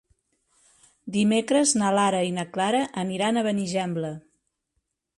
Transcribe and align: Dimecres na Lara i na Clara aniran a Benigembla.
Dimecres 1.17 1.75
na 1.81 1.93
Lara 1.97 2.23
i 2.31 2.33
na 2.41 2.49
Clara 2.57 2.83
aniran 3.05 3.39
a 3.43 3.47
Benigembla. 3.53 4.15